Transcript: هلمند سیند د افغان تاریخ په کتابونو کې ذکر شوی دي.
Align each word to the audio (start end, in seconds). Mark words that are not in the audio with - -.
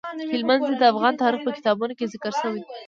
هلمند 0.31 0.61
سیند 0.67 0.79
د 0.81 0.83
افغان 0.91 1.13
تاریخ 1.21 1.41
په 1.45 1.51
کتابونو 1.57 1.93
کې 1.97 2.11
ذکر 2.13 2.33
شوی 2.41 2.57
دي. 2.63 2.67